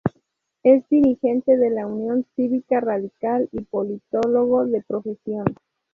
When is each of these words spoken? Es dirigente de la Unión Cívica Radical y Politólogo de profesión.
Es 0.63 0.89
dirigente 0.89 1.57
de 1.57 1.69
la 1.69 1.85
Unión 1.85 2.25
Cívica 2.35 2.79
Radical 2.79 3.47
y 3.51 3.61
Politólogo 3.65 4.65
de 4.65 4.81
profesión. 4.81 5.45